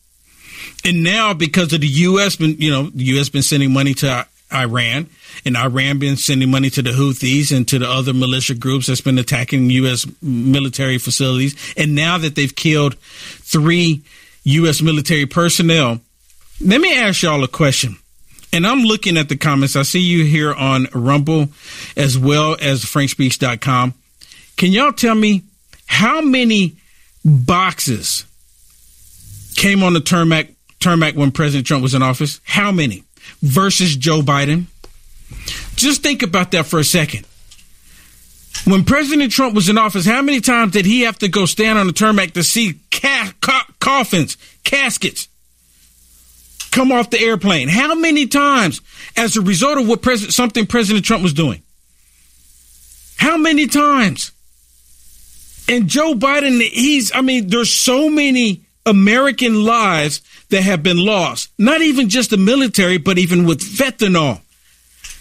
And 0.84 1.04
now 1.04 1.34
because 1.34 1.72
of 1.74 1.82
the 1.82 1.88
US 1.88 2.36
been 2.36 2.58
you 2.60 2.72
know, 2.72 2.90
the 2.90 3.06
US 3.20 3.30
been 3.30 3.44
sending 3.44 3.72
money 3.72 3.94
to 3.96 4.28
Iran 4.56 5.10
and 5.46 5.58
Iran 5.58 6.00
been 6.00 6.18
sending 6.18 6.50
money 6.50 6.70
to 6.72 6.82
the 6.82 6.92
Houthis 6.92 7.56
and 7.56 7.68
to 7.68 7.80
the 7.80 7.90
other 7.90 8.14
militia 8.14 8.56
groups 8.56 8.88
that's 8.88 9.02
been 9.02 9.20
attacking 9.20 9.70
U.S. 9.70 10.08
military 10.22 10.98
facilities. 10.98 11.56
And 11.78 11.94
now 11.96 12.18
that 12.18 12.36
they've 12.36 12.56
killed 12.56 12.96
three 12.98 14.04
U.S. 14.44 14.82
military 14.82 15.26
personnel, 15.26 16.00
let 16.62 16.82
me 16.82 16.98
ask 16.98 17.24
y'all 17.24 17.44
a 17.44 17.48
question. 17.48 17.98
And 18.54 18.66
I'm 18.66 18.84
looking 18.84 19.18
at 19.18 19.28
the 19.28 19.36
comments. 19.36 19.76
I 19.76 19.82
see 19.82 20.00
you 20.00 20.24
here 20.24 20.54
on 20.54 20.88
Rumble 20.94 21.50
as 21.98 22.18
well 22.18 22.56
as 22.62 22.86
frankspeech.com. 22.86 23.94
Can 24.56 24.72
y'all 24.72 24.94
tell 24.94 25.16
me 25.16 25.44
how 25.88 26.22
many 26.22 26.78
boxes 27.26 28.26
came 29.56 29.84
on 29.84 29.94
the 29.94 30.00
tarmac, 30.00 30.52
tarmac 30.80 31.16
when 31.16 31.32
President 31.32 31.68
Trump 31.68 31.84
was 31.84 31.94
in 31.94 32.02
office? 32.02 32.40
How 32.46 32.72
many? 32.72 33.04
Versus 33.46 33.96
Joe 33.96 34.22
Biden? 34.22 34.66
Just 35.76 36.02
think 36.02 36.24
about 36.24 36.52
that 36.52 36.66
for 36.66 36.80
a 36.80 36.84
second. 36.84 37.28
When 38.66 38.84
President 38.84 39.32
Trump 39.32 39.54
was 39.54 39.70
in 39.70 39.78
office, 39.78 40.06
how 40.06 40.24
many 40.24 40.42
times 40.42 40.72
did 40.72 40.86
he 40.86 41.02
have 41.02 41.20
to 41.20 41.28
go 41.28 41.46
stand 41.46 41.78
on 41.78 41.86
the 41.86 41.94
tarmac 41.94 42.32
to 42.34 42.44
see 42.44 42.80
ca- 42.92 43.34
ca- 43.42 43.68
coffins, 43.80 44.38
caskets 44.64 45.28
come 46.72 46.92
off 46.92 47.12
the 47.12 47.20
airplane? 47.20 47.68
How 47.68 47.94
many 47.94 48.26
times 48.26 48.82
as 49.16 49.38
a 49.38 49.42
result 49.42 49.78
of 49.78 49.88
what 49.88 50.02
President, 50.02 50.34
something 50.34 50.66
President 50.66 51.06
Trump 51.06 51.22
was 51.22 51.34
doing? 51.34 51.62
How 53.18 53.38
many 53.38 53.68
times? 53.68 54.32
And 55.70 55.88
Joe 55.88 56.16
Biden, 56.16 56.62
he's, 56.62 57.12
I 57.14 57.22
mean, 57.22 57.50
there's 57.50 57.72
so 57.72 58.10
many 58.10 58.65
American 58.86 59.64
lives 59.64 60.22
that 60.50 60.62
have 60.62 60.84
been 60.84 61.04
lost. 61.04 61.50
Not 61.58 61.82
even 61.82 62.10
just 62.10 62.30
the 62.30 62.38
military, 62.38 62.98
but 62.98 63.18
even 63.18 63.46
with 63.46 63.62
fentanyl. 63.62 64.42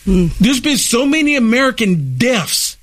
Mm. 0.04 0.36
There's 0.38 0.60
been 0.60 0.76
so 0.76 1.06
many 1.06 1.36
American 1.36 2.18
deaths 2.18 2.76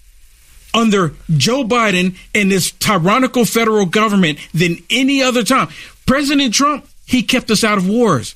under 0.74 1.14
Joe 1.38 1.64
Biden 1.64 2.18
and 2.34 2.52
this 2.52 2.72
tyrannical 2.72 3.46
federal 3.46 3.86
government 3.86 4.40
than 4.54 4.78
any 4.90 5.22
other 5.22 5.44
time. 5.44 5.68
President 6.06 6.54
Trump, 6.54 6.88
he 7.06 7.24
kept 7.24 7.52
us 7.52 7.64
out 7.64 7.78
of 7.78 7.88
wars. 7.88 8.36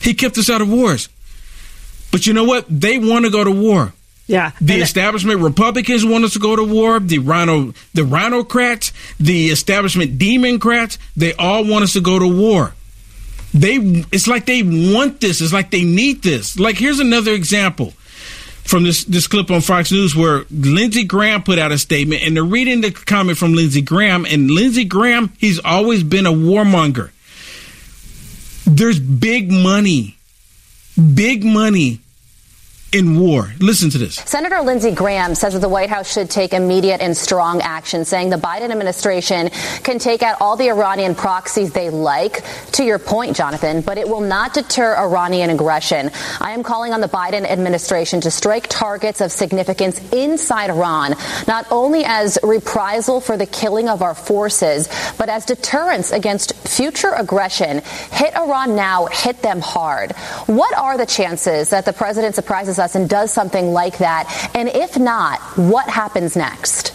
He 0.00 0.14
kept 0.14 0.36
us 0.36 0.50
out 0.50 0.60
of 0.60 0.70
wars. 0.70 1.08
But 2.10 2.26
you 2.26 2.32
know 2.32 2.44
what? 2.44 2.66
They 2.68 2.98
want 2.98 3.24
to 3.24 3.30
go 3.30 3.42
to 3.42 3.50
war. 3.50 3.92
Yeah. 4.26 4.52
The 4.60 4.80
establishment 4.80 5.40
Republicans 5.40 6.04
want 6.04 6.24
us 6.24 6.32
to 6.32 6.38
go 6.38 6.56
to 6.56 6.64
war. 6.64 6.98
The 6.98 7.18
rhino 7.18 7.74
the 7.92 8.02
rhinocrats, 8.02 8.92
the 9.18 9.48
establishment 9.48 10.18
democrats, 10.18 10.98
they 11.16 11.34
all 11.34 11.66
want 11.66 11.84
us 11.84 11.92
to 11.92 12.00
go 12.00 12.18
to 12.18 12.26
war. 12.26 12.74
They 13.52 13.76
it's 14.10 14.26
like 14.26 14.46
they 14.46 14.62
want 14.62 15.20
this. 15.20 15.40
It's 15.40 15.52
like 15.52 15.70
they 15.70 15.84
need 15.84 16.22
this. 16.22 16.58
Like 16.58 16.76
here's 16.76 17.00
another 17.00 17.32
example 17.32 17.92
from 18.64 18.84
this 18.84 19.04
this 19.04 19.26
clip 19.26 19.50
on 19.50 19.60
Fox 19.60 19.92
News 19.92 20.16
where 20.16 20.44
Lindsey 20.50 21.04
Graham 21.04 21.42
put 21.42 21.58
out 21.58 21.70
a 21.70 21.78
statement 21.78 22.22
and 22.22 22.34
they're 22.34 22.42
reading 22.42 22.80
the 22.80 22.92
comment 22.92 23.36
from 23.36 23.52
Lindsey 23.52 23.82
Graham 23.82 24.24
and 24.24 24.50
Lindsey 24.50 24.84
Graham 24.84 25.32
he's 25.36 25.60
always 25.60 26.02
been 26.02 26.24
a 26.24 26.32
warmonger. 26.32 27.10
There's 28.66 28.98
big 28.98 29.52
money. 29.52 30.16
Big 30.96 31.44
money 31.44 32.00
in 32.94 33.18
war. 33.18 33.52
Listen 33.58 33.90
to 33.90 33.98
this. 33.98 34.14
Senator 34.14 34.60
Lindsey 34.60 34.92
Graham 34.92 35.34
says 35.34 35.54
that 35.54 35.58
the 35.58 35.68
White 35.68 35.90
House 35.90 36.12
should 36.12 36.30
take 36.30 36.52
immediate 36.52 37.00
and 37.00 37.16
strong 37.16 37.60
action, 37.60 38.04
saying 38.04 38.30
the 38.30 38.36
Biden 38.36 38.70
administration 38.70 39.50
can 39.82 39.98
take 39.98 40.22
out 40.22 40.40
all 40.40 40.56
the 40.56 40.68
Iranian 40.68 41.16
proxies 41.16 41.72
they 41.72 41.90
like. 41.90 42.44
To 42.74 42.84
your 42.84 43.00
point, 43.00 43.36
Jonathan, 43.36 43.80
but 43.80 43.98
it 43.98 44.08
will 44.08 44.20
not 44.20 44.54
deter 44.54 44.96
Iranian 44.96 45.50
aggression. 45.50 46.12
I 46.40 46.52
am 46.52 46.62
calling 46.62 46.92
on 46.92 47.00
the 47.00 47.08
Biden 47.08 47.44
administration 47.44 48.20
to 48.20 48.30
strike 48.30 48.68
targets 48.68 49.20
of 49.20 49.32
significance 49.32 50.00
inside 50.12 50.70
Iran, 50.70 51.16
not 51.48 51.66
only 51.72 52.04
as 52.04 52.38
reprisal 52.44 53.20
for 53.20 53.36
the 53.36 53.46
killing 53.46 53.88
of 53.88 54.02
our 54.02 54.14
forces, 54.14 54.88
but 55.18 55.28
as 55.28 55.44
deterrence 55.46 56.12
against 56.12 56.54
future 56.68 57.12
aggression. 57.16 57.82
Hit 58.12 58.36
Iran 58.36 58.76
now, 58.76 59.06
hit 59.06 59.42
them 59.42 59.60
hard. 59.60 60.12
What 60.46 60.78
are 60.78 60.96
the 60.96 61.06
chances 61.06 61.70
that 61.70 61.86
the 61.86 61.92
president 61.92 62.36
surprises 62.36 62.78
us? 62.78 62.83
Us 62.84 62.94
and 62.94 63.08
does 63.08 63.32
something 63.32 63.72
like 63.72 63.98
that? 63.98 64.50
And 64.54 64.68
if 64.68 64.98
not, 64.98 65.40
what 65.56 65.88
happens 65.88 66.36
next? 66.36 66.92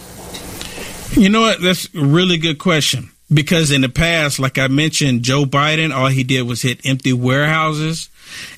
You 1.16 1.28
know 1.28 1.42
what? 1.42 1.60
That's 1.60 1.92
a 1.94 2.04
really 2.04 2.38
good 2.38 2.58
question. 2.58 3.10
Because 3.32 3.70
in 3.70 3.80
the 3.82 3.88
past, 3.88 4.40
like 4.40 4.58
I 4.58 4.66
mentioned, 4.68 5.22
Joe 5.22 5.44
Biden, 5.44 5.94
all 5.94 6.08
he 6.08 6.24
did 6.24 6.42
was 6.48 6.62
hit 6.62 6.80
empty 6.84 7.12
warehouses 7.12 8.08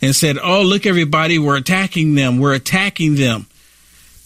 and 0.00 0.14
said, 0.16 0.38
Oh, 0.42 0.62
look, 0.62 0.86
everybody, 0.86 1.38
we're 1.38 1.56
attacking 1.56 2.14
them. 2.14 2.38
We're 2.38 2.54
attacking 2.54 3.16
them. 3.16 3.46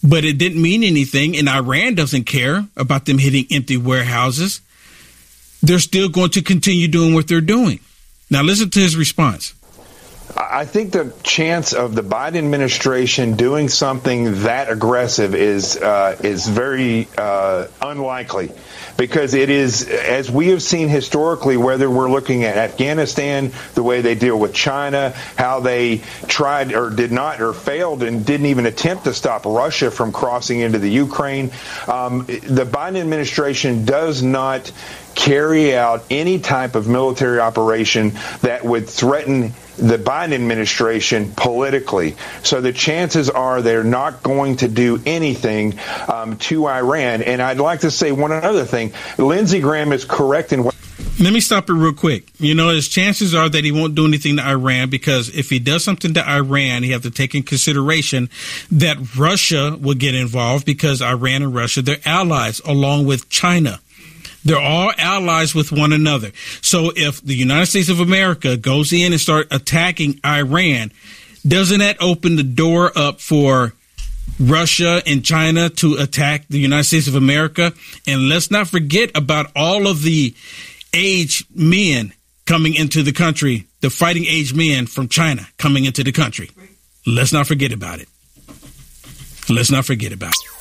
but 0.05 0.25
it 0.25 0.39
didn't 0.39 0.63
mean 0.63 0.85
anything, 0.85 1.37
and 1.37 1.49
Iran 1.49 1.95
doesn't 1.97 2.25
care 2.27 2.65
about 2.77 3.07
them 3.07 3.19
hitting 3.19 3.47
empty 3.51 3.77
warehouses. 3.77 4.61
They're 5.63 5.81
still 5.81 6.09
going 6.09 6.31
to 6.31 6.43
continue 6.43 6.87
doing 6.87 7.13
what 7.15 7.27
they're 7.27 7.41
doing. 7.41 7.81
Now, 8.31 8.43
listen 8.43 8.71
to 8.71 8.79
his 8.81 8.97
response. 8.97 9.53
I 10.37 10.67
think 10.67 10.93
the 10.93 11.15
chance 11.23 11.73
of 11.73 11.95
the 11.95 12.03
Biden 12.03 12.37
administration 12.37 13.37
doing 13.37 13.71
something 13.71 14.43
that 14.43 14.71
aggressive 14.71 15.35
is 15.35 15.77
uh, 15.77 16.19
is 16.23 16.47
very 16.47 17.09
uh, 17.17 17.69
unlikely 17.81 18.53
because 18.99 19.35
it 19.35 19.49
is, 19.49 19.89
as 19.89 20.31
we 20.31 20.49
have 20.49 20.63
seen 20.63 20.89
historically, 20.89 21.57
whether 21.57 21.89
we're 21.89 22.11
looking 22.11 22.45
at 22.45 22.57
Afghanistan, 22.57 23.53
the 23.75 23.83
way 23.83 24.01
they 24.01 24.15
deal 24.15 24.39
with 24.39 24.55
China, 24.55 25.11
how 25.37 25.61
they 25.61 26.03
tried 26.29 26.75
or 26.75 26.91
did 26.91 27.13
not 27.13 27.41
or 27.41 27.53
failed 27.53 28.03
and 28.03 28.25
didn't 28.25 28.47
even 28.47 28.67
attempt 28.67 29.05
to 29.05 29.15
stop 29.15 29.45
Russia 29.47 29.91
from 29.91 30.13
crossing 30.13 30.61
into 30.61 30.79
the 30.79 30.91
Ukraine. 30.91 31.51
Um, 31.89 32.27
the 32.27 32.67
Biden 32.67 33.01
administration 33.01 33.85
does 33.85 34.23
not 34.23 34.71
carry 35.17 35.75
out 35.75 36.05
any 36.11 36.39
type 36.39 36.77
of 36.77 36.87
military 36.87 37.41
operation 37.41 38.13
that 38.43 38.65
would 38.65 38.89
threaten 38.89 39.53
the 39.79 39.99
Biden 39.99 40.33
administration 40.33 41.33
politically. 41.33 42.17
So 42.43 42.61
the 42.61 42.73
chances 42.73 43.29
are 43.29 43.63
they're 43.63 43.83
not 43.83 44.23
going 44.23 44.57
to 44.59 44.69
do 44.69 45.03
anything 45.05 45.79
um, 46.13 46.37
to 46.39 46.69
Iran. 46.69 47.23
And 47.23 47.43
I'd 47.43 47.59
like 47.59 47.81
to 47.81 47.91
say 47.91 48.13
one 48.13 48.31
other 48.31 48.65
thing. 48.65 48.93
Lindsey 49.19 49.61
Graham 49.61 49.93
is 49.93 50.05
correct 50.05 50.53
in 50.53 50.65
what. 50.65 50.75
Let 51.19 51.33
me 51.33 51.41
stop 51.41 51.71
it 51.71 51.73
real 51.73 51.95
quick. 51.95 52.29
You 52.39 52.55
know, 52.55 52.69
his 52.69 52.89
chances 52.89 53.35
are 53.35 53.49
that 53.49 53.65
he 53.65 53.73
won't 53.73 53.95
do 53.95 54.07
anything 54.07 54.37
to 54.37 54.47
Iran 54.47 54.91
because 54.91 55.35
if 55.35 55.49
he 55.49 55.59
does 55.59 55.83
something 55.83 56.13
to 56.13 56.29
Iran, 56.29 56.83
he 56.83 56.91
have 56.91 57.03
to 57.03 57.11
take 57.11 57.35
in 57.35 57.43
consideration 57.43 58.29
that 58.71 59.17
Russia 59.17 59.79
will 59.81 59.95
get 59.95 60.15
involved 60.15 60.67
because 60.67 61.01
Iran 61.01 61.43
and 61.43 61.55
Russia, 61.55 61.81
they're 61.81 61.97
allies 62.05 62.61
along 62.61 63.07
with 63.07 63.31
China. 63.31 63.81
They're 64.47 64.61
all 64.61 64.93
allies 64.97 65.57
with 65.57 65.73
one 65.73 65.93
another. 65.93 66.31
So 66.63 66.93
if 66.95 67.21
the 67.21 67.35
United 67.35 67.67
States 67.67 67.89
of 67.89 67.99
America 67.99 68.57
goes 68.57 68.93
in 68.93 69.13
and 69.13 69.21
start 69.21 69.49
attacking 69.51 70.21
Iran, 70.25 70.93
doesn't 71.47 71.81
that 71.81 72.01
open 72.01 72.37
the 72.37 72.45
door 72.45 72.93
up 72.97 73.21
for 73.21 73.73
Russia 74.39 75.03
and 75.05 75.25
China 75.25 75.69
to 75.71 75.95
attack 75.95 76.47
the 76.49 76.61
United 76.61 76.85
States 76.85 77.09
of 77.09 77.17
America? 77.17 77.73
And 78.07 78.29
let's 78.29 78.49
not 78.49 78.69
forget 78.69 79.11
about 79.17 79.51
all 79.57 79.89
of 79.89 80.03
the 80.03 80.33
age 80.95 81.45
men 81.53 82.13
coming 82.45 82.75
into 82.75 83.03
the 83.03 83.13
country, 83.13 83.67
the 83.81 83.91
fighting 83.91 84.27
age 84.27 84.55
men 84.55 84.87
from 84.87 85.09
China 85.09 85.45
coming 85.59 85.87
into 85.87 86.05
the 86.05 86.13
country. 86.13 86.53
Let's 87.05 87.33
not 87.33 87.49
forget 87.49 87.73
about 87.73 87.99
it. 87.99 88.09
Let's 89.49 89.73
not 89.73 89.85
forget 89.85 90.13
about 90.13 90.31
it. 90.31 90.56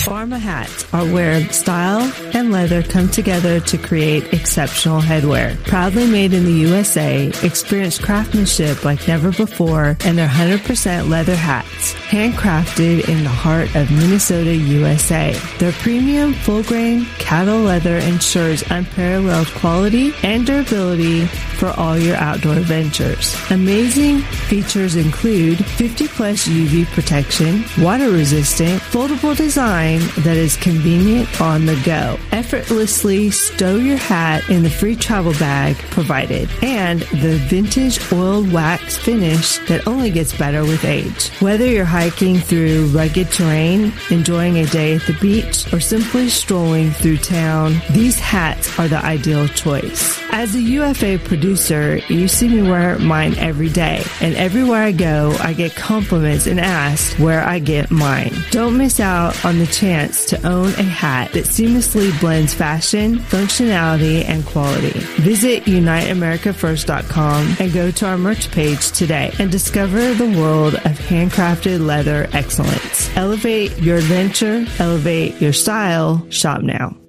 Pharma 0.00 0.38
hats 0.38 0.86
are 0.94 1.04
where 1.04 1.46
style 1.50 2.10
and 2.32 2.50
leather 2.50 2.82
come 2.82 3.10
together 3.10 3.60
to 3.60 3.76
create 3.76 4.32
exceptional 4.32 5.00
headwear. 5.00 5.62
Proudly 5.64 6.06
made 6.06 6.32
in 6.32 6.46
the 6.46 6.52
USA, 6.68 7.26
experience 7.42 7.98
craftsmanship 7.98 8.82
like 8.82 9.06
never 9.06 9.30
before, 9.30 9.98
and 10.04 10.16
their 10.16 10.26
100% 10.26 11.08
leather 11.10 11.36
hats, 11.36 11.92
handcrafted 12.08 13.08
in 13.10 13.24
the 13.24 13.28
heart 13.28 13.74
of 13.76 13.90
Minnesota, 13.90 14.54
USA. 14.54 15.32
Their 15.58 15.72
premium 15.72 16.32
full 16.32 16.62
grain 16.62 17.04
cattle 17.18 17.60
leather 17.60 17.98
ensures 17.98 18.62
unparalleled 18.70 19.48
quality 19.48 20.14
and 20.22 20.46
durability 20.46 21.26
for 21.60 21.68
all 21.78 21.98
your 21.98 22.16
outdoor 22.16 22.54
adventures. 22.54 23.36
Amazing 23.50 24.20
features 24.48 24.96
include 24.96 25.62
50 25.64 26.08
plus 26.08 26.48
UV 26.48 26.86
protection, 26.86 27.64
water 27.84 28.08
resistant, 28.10 28.80
foldable 28.80 29.36
design, 29.36 29.89
that 29.98 30.36
is 30.36 30.56
convenient 30.56 31.40
on 31.40 31.66
the 31.66 31.80
go. 31.84 32.18
Effortlessly 32.32 33.30
stow 33.30 33.76
your 33.76 33.96
hat 33.96 34.48
in 34.48 34.62
the 34.62 34.70
free 34.70 34.96
travel 34.96 35.32
bag 35.32 35.76
provided 35.90 36.48
and 36.62 37.00
the 37.00 37.36
vintage 37.48 38.00
oiled 38.12 38.52
wax 38.52 38.96
finish 38.96 39.58
that 39.68 39.86
only 39.86 40.10
gets 40.10 40.36
better 40.36 40.62
with 40.62 40.84
age. 40.84 41.30
Whether 41.40 41.66
you're 41.66 41.84
hiking 41.84 42.38
through 42.38 42.86
rugged 42.86 43.30
terrain, 43.30 43.92
enjoying 44.10 44.58
a 44.58 44.66
day 44.66 44.94
at 44.94 45.02
the 45.02 45.16
beach, 45.20 45.72
or 45.72 45.80
simply 45.80 46.28
strolling 46.28 46.90
through 46.90 47.18
town, 47.18 47.80
these 47.90 48.18
hats 48.18 48.78
are 48.78 48.88
the 48.88 49.04
ideal 49.04 49.48
choice. 49.48 50.20
As 50.32 50.54
a 50.54 50.60
UFA 50.60 51.18
producer, 51.18 51.96
you 52.08 52.28
see 52.28 52.48
me 52.48 52.62
wear 52.62 52.98
mine 52.98 53.36
every 53.38 53.68
day, 53.68 54.02
and 54.20 54.34
everywhere 54.36 54.82
I 54.82 54.92
go, 54.92 55.36
I 55.40 55.52
get 55.52 55.74
compliments 55.74 56.46
and 56.46 56.60
asked 56.60 57.18
where 57.18 57.42
I 57.42 57.58
get 57.58 57.90
mine. 57.90 58.32
Don't 58.50 58.76
miss 58.76 59.00
out 59.00 59.44
on 59.44 59.58
the 59.58 59.66
chance 59.80 60.26
to 60.26 60.46
own 60.46 60.68
a 60.74 60.82
hat 60.82 61.32
that 61.32 61.46
seamlessly 61.46 62.18
blends 62.20 62.52
fashion, 62.52 63.16
functionality, 63.16 64.24
and 64.26 64.44
quality. 64.44 64.98
Visit 65.22 65.64
UniteAmericaFirst.com 65.64 67.56
and 67.58 67.72
go 67.72 67.90
to 67.90 68.06
our 68.06 68.18
merch 68.18 68.50
page 68.50 68.92
today 68.92 69.32
and 69.38 69.50
discover 69.50 70.12
the 70.12 70.38
world 70.38 70.74
of 70.74 70.98
handcrafted 70.98 71.84
leather 71.84 72.28
excellence. 72.34 73.08
Elevate 73.16 73.78
your 73.78 73.96
adventure, 73.96 74.66
elevate 74.78 75.40
your 75.40 75.54
style. 75.54 76.26
Shop 76.28 76.60
now. 76.60 76.99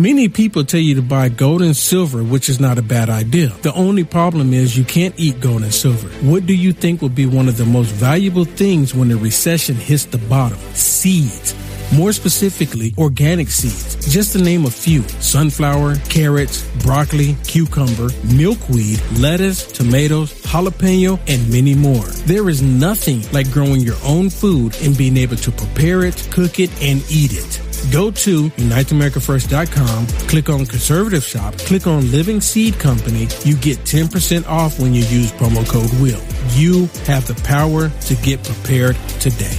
Many 0.00 0.30
people 0.30 0.64
tell 0.64 0.80
you 0.80 0.94
to 0.94 1.02
buy 1.02 1.28
gold 1.28 1.60
and 1.60 1.76
silver, 1.76 2.24
which 2.24 2.48
is 2.48 2.58
not 2.58 2.78
a 2.78 2.82
bad 2.82 3.10
idea. 3.10 3.48
The 3.60 3.74
only 3.74 4.02
problem 4.02 4.54
is 4.54 4.74
you 4.74 4.82
can't 4.82 5.14
eat 5.18 5.42
gold 5.42 5.62
and 5.62 5.74
silver. 5.74 6.08
What 6.26 6.46
do 6.46 6.54
you 6.54 6.72
think 6.72 7.02
will 7.02 7.10
be 7.10 7.26
one 7.26 7.48
of 7.48 7.58
the 7.58 7.66
most 7.66 7.90
valuable 7.90 8.46
things 8.46 8.94
when 8.94 9.08
the 9.08 9.18
recession 9.18 9.74
hits 9.74 10.06
the 10.06 10.16
bottom? 10.16 10.56
Seeds. 10.72 11.54
More 11.94 12.12
specifically, 12.12 12.94
organic 12.96 13.48
seeds. 13.48 14.10
Just 14.10 14.32
to 14.32 14.42
name 14.42 14.64
a 14.64 14.70
few 14.70 15.02
sunflower, 15.20 15.96
carrots, 16.08 16.66
broccoli, 16.82 17.36
cucumber, 17.44 18.08
milkweed, 18.34 19.02
lettuce, 19.18 19.70
tomatoes, 19.70 20.32
jalapeno, 20.44 21.20
and 21.28 21.46
many 21.52 21.74
more. 21.74 22.06
There 22.24 22.48
is 22.48 22.62
nothing 22.62 23.20
like 23.32 23.52
growing 23.52 23.82
your 23.82 23.98
own 24.02 24.30
food 24.30 24.74
and 24.80 24.96
being 24.96 25.18
able 25.18 25.36
to 25.36 25.50
prepare 25.50 26.06
it, 26.06 26.26
cook 26.30 26.58
it, 26.58 26.70
and 26.80 27.04
eat 27.10 27.34
it. 27.34 27.60
Go 27.90 28.10
to 28.10 28.50
UniteAmericaFirst.com, 28.50 30.06
click 30.28 30.48
on 30.48 30.64
Conservative 30.66 31.24
Shop, 31.24 31.56
click 31.58 31.86
on 31.86 32.10
Living 32.12 32.40
Seed 32.40 32.78
Company. 32.78 33.26
You 33.44 33.56
get 33.56 33.78
10% 33.78 34.46
off 34.46 34.78
when 34.78 34.94
you 34.94 35.02
use 35.06 35.32
promo 35.32 35.68
code 35.68 35.90
WILL. 36.00 36.22
You 36.52 36.86
have 37.06 37.26
the 37.26 37.40
power 37.44 37.88
to 37.88 38.14
get 38.16 38.44
prepared 38.44 38.96
today. 39.18 39.56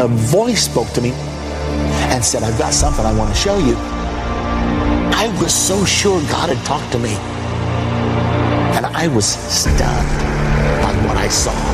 A 0.00 0.08
voice 0.08 0.64
spoke 0.64 0.88
to 0.94 1.00
me 1.00 1.12
and 2.10 2.24
said, 2.24 2.42
I've 2.42 2.58
got 2.58 2.72
something 2.72 3.06
I 3.06 3.16
want 3.16 3.32
to 3.32 3.40
show 3.40 3.58
you. 3.58 3.76
I 3.76 5.28
was 5.40 5.54
so 5.54 5.84
sure 5.84 6.20
God 6.22 6.50
had 6.50 6.66
talked 6.66 6.92
to 6.92 6.98
me. 6.98 7.14
And 8.76 8.84
I 8.84 9.08
was 9.08 9.24
stunned 9.24 9.78
by 10.82 10.92
what 11.06 11.16
I 11.16 11.28
saw. 11.28 11.73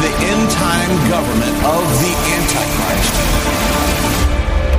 the 0.00 0.12
end 0.30 0.50
time 0.50 0.90
government 1.10 1.56
of 1.64 1.82
the 2.00 2.12
Antichrist. 2.36 3.14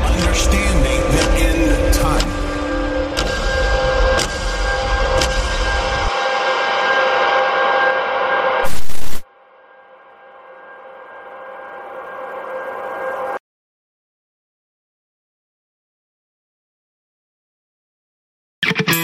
Understanding 0.06 1.02
the 1.12 1.26
end 1.44 1.94
time. 1.94 2.40